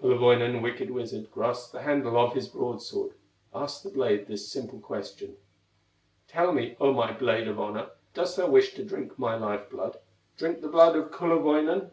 Kullerwoinen, 0.00 0.62
wicked 0.62 0.92
wizard, 0.92 1.28
Grasps 1.32 1.72
the 1.72 1.82
handle 1.82 2.16
of 2.16 2.34
his 2.34 2.46
broadsword, 2.48 3.14
Asks 3.52 3.82
the 3.82 3.90
blade 3.90 4.28
this 4.28 4.48
simple 4.48 4.78
question: 4.78 5.36
"Tell 6.28 6.52
me, 6.52 6.76
O 6.78 6.92
my 6.92 7.10
blade 7.12 7.48
of 7.48 7.58
honor, 7.58 7.90
Dost 8.14 8.36
thou 8.36 8.46
wish 8.48 8.74
to 8.74 8.84
drink 8.84 9.18
my 9.18 9.34
life 9.34 9.68
blood, 9.70 9.98
Drink 10.36 10.60
the 10.60 10.68
blood 10.68 10.94
of 10.94 11.10
Kullerwoinen?" 11.10 11.90